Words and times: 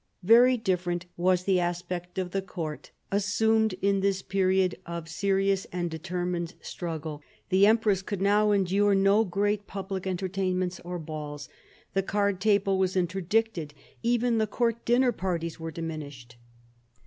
Very 0.23 0.57
different 0.57 1.05
was 1.15 1.43
the 1.43 1.59
aspect 1.59 2.15
the 2.15 2.41
court 2.41 2.89
assumed 3.11 3.73
in 3.83 3.99
this 3.99 4.23
period 4.23 4.79
of 4.83 5.07
serious 5.07 5.65
and 5.71 5.91
determined 5.91 6.55
struggle. 6.59 7.21
The 7.49 7.67
empress 7.67 8.01
could 8.01 8.19
now 8.19 8.49
endure 8.51 8.95
no 8.95 9.23
great 9.23 9.67
public 9.67 10.07
entertain 10.07 10.57
ments 10.57 10.79
or 10.79 10.97
balls; 10.97 11.49
the 11.93 12.01
card 12.01 12.41
table 12.41 12.79
was 12.79 12.95
interdicted, 12.97 13.75
even 14.01 14.39
the 14.39 14.47
court 14.47 14.85
dinner 14.85 15.11
parties 15.11 15.59
were 15.59 15.69
diminished. 15.69 16.35